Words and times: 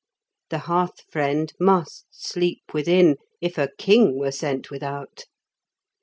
The 0.49 0.57
hearth 0.65 1.01
friend 1.11 1.53
must 1.59 2.07
sleep 2.09 2.63
within, 2.73 3.17
if 3.39 3.59
a 3.59 3.69
king 3.77 4.17
were 4.17 4.31
sent 4.31 4.71
without. 4.71 5.25